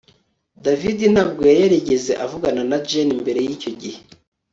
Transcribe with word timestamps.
David 0.63 0.99
ntabwo 1.13 1.41
yari 1.45 1.59
yarigeze 1.63 2.11
avugana 2.25 2.61
na 2.69 2.77
Jane 2.87 3.13
mbere 3.21 3.39
yicyo 3.47 3.71
gihe 3.81 3.99